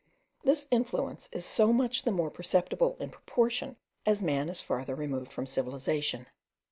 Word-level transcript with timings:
This 0.43 0.65
influence 0.71 1.29
is 1.31 1.45
so 1.45 1.71
much 1.71 2.01
the 2.05 2.11
more 2.11 2.31
perceptible 2.31 2.97
in 2.99 3.11
proportion 3.11 3.77
as 4.03 4.19
man 4.23 4.49
is 4.49 4.59
farther 4.59 4.95
removed 4.95 5.31
from 5.31 5.45
civilization. 5.45 6.25